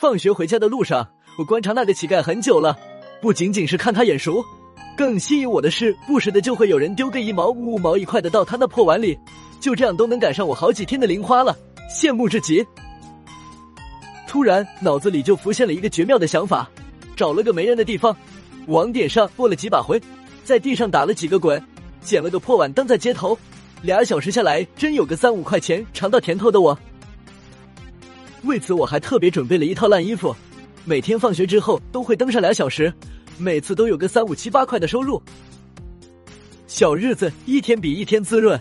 [0.00, 2.78] 放学回家的路上，我观察那个乞丐很久了，
[3.20, 4.44] 不仅仅是看他眼熟，
[4.96, 9.18] 更吸引我的是，不时的就会有人丢个一毛五毛一块的到他那破碗里，
[9.58, 11.52] 就这样都能赶上我好几天的零花了，
[11.90, 12.64] 羡慕至极。
[14.28, 16.70] 突然脑子里就浮现了一个绝妙的想法，
[17.16, 18.16] 找了个没人的地方，
[18.68, 20.00] 网点上过了几把回，
[20.44, 21.60] 在地上打了几个滚，
[22.02, 23.36] 捡了个破碗蹬在街头，
[23.82, 26.78] 俩小时下来真有个三五块钱尝到甜头的我。
[28.44, 30.34] 为此我还特别准备了一套烂衣服，
[30.84, 32.92] 每天放学之后都会蹬上俩小时，
[33.36, 35.20] 每次都有个三五七八块的收入，
[36.66, 38.58] 小日子一天比一天滋润。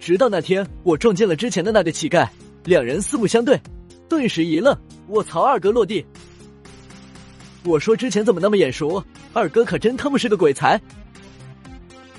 [0.00, 2.28] 直到那天我撞见了之前的那个乞丐，
[2.64, 3.58] 两人四目相对。
[4.08, 4.76] 顿时一愣，
[5.08, 5.42] 卧槽！
[5.42, 6.04] 二哥落地。
[7.64, 9.02] 我说之前怎么那么眼熟？
[9.32, 10.80] 二哥可真他妈是个鬼才。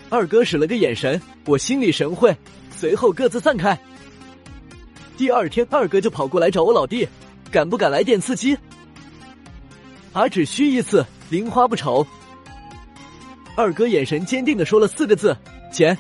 [0.10, 2.36] 二哥使了个眼神，我心领神会，
[2.76, 3.80] 随后各自散开。
[5.18, 7.08] 第二天，二哥就跑过来找我老弟，
[7.52, 8.56] 敢不敢来点刺激？
[10.14, 12.06] 啊，只需一次，零花不愁。
[13.56, 15.36] 二哥眼神坚定的说了四个字：
[15.74, 15.98] 钱。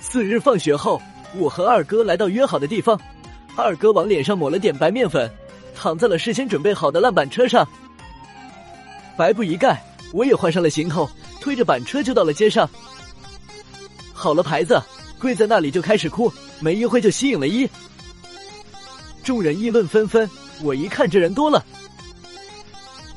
[0.00, 1.00] 次日放学后，
[1.36, 3.00] 我和二哥来到约好的地方。
[3.56, 5.30] 二哥往脸上抹了点白面粉，
[5.72, 7.66] 躺在了事先准备好的烂板车上。
[9.16, 9.80] 白布一盖，
[10.12, 11.08] 我也换上了行头，
[11.40, 12.68] 推着板车就到了街上。
[14.12, 14.82] 好了牌子，
[15.20, 17.68] 跪在那里就开始哭，没一会就吸引了一。
[19.22, 20.28] 众人议论纷纷，
[20.62, 21.64] 我一看这人多了，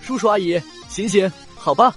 [0.01, 1.95] 叔叔阿姨，醒醒，好吧。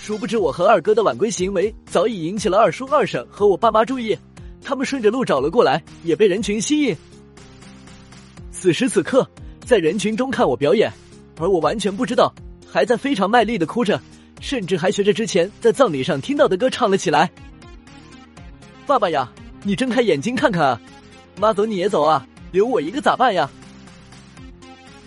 [0.00, 4.16] 殊不知我和二哥的晚归行为早已引起了二叔二婶和我爸妈注意，
[4.64, 6.96] 他们顺着路找了过来，也被人群吸引。
[8.50, 9.28] 此时此刻，
[9.66, 10.90] 在人群中看我表演，
[11.38, 12.32] 而我完全不知道，
[12.66, 14.00] 还在非常卖力的哭着，
[14.40, 17.30] 甚至还学着之前在葬礼上听到的歌唱了起来。
[18.86, 19.30] 爸爸呀，
[19.62, 20.80] 你睁开眼睛看看啊！
[21.36, 23.48] 妈走你也走啊，留我一个咋办呀？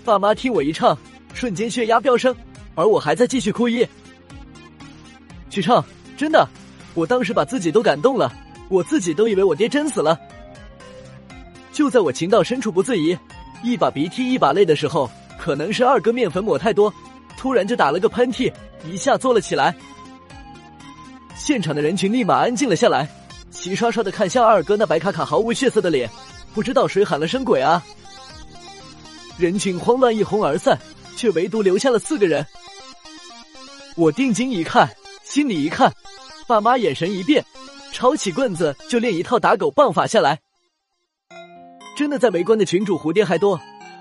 [0.04, 0.98] 爸妈听我一唱，
[1.34, 2.36] 瞬间血压飙升，
[2.76, 3.88] 而我还在继续哭一。
[5.50, 5.84] 去唱，
[6.18, 6.48] 真的，
[6.94, 8.32] 我当时把自己都感动了，
[8.70, 10.18] 我自己都以为我爹真死了。
[11.72, 13.18] 就在我情到深处不自已。
[13.64, 16.92] 一把鼻涕一把泪的时候，可能是二哥面粉抹太多，
[17.38, 18.52] 突然就打了个喷嚏，
[18.90, 19.76] 一下坐了起来。
[21.36, 23.08] 现场的人群立马安静了下来，
[23.52, 26.10] 齐刷刷的看向二哥那白卡卡毫无血色的脸，
[26.54, 27.84] 不知道谁喊了声鬼啊！
[29.38, 30.78] 人群慌乱一哄而散，
[31.16, 32.46] 却唯独留下了四个人。
[33.96, 34.90] 我定睛一看，
[35.24, 35.92] 心里一看，
[36.48, 37.44] 爸妈眼神一变，
[37.92, 40.40] 抄起棍子就练一套打狗棒法下来。
[41.96, 43.60] 真的在围观的群主蝴蝶还多，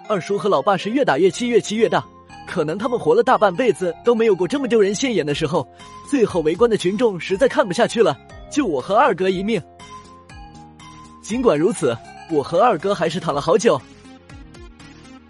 [0.08, 2.04] 二叔和老爸是越打越气，越气越大。
[2.46, 5.66] 可能他们活了大半辈子都没有过这么丢人现眼的时候。
[6.08, 8.18] 最后围观的群众实在看不下去了，
[8.50, 9.62] 救我和二哥一命。
[11.22, 11.96] 尽管如此，
[12.30, 13.80] 我和二哥还是躺了好久。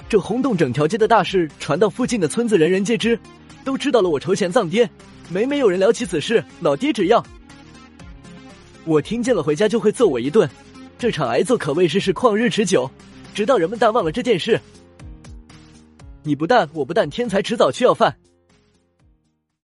[0.08, 3.18] 这轰动整条街的大事传到附近的村子，人人皆知，
[3.64, 4.88] 都知道了我筹钱葬爹。
[5.28, 7.24] 每每有人聊起此事，老爹只要
[8.84, 10.48] 我听见了，回家就会揍我一顿。
[10.98, 12.90] 这场挨揍可谓是是旷日持久，
[13.34, 14.60] 直到人们淡忘了这件事。
[16.22, 18.16] 你不但我不但，天才迟早需要饭。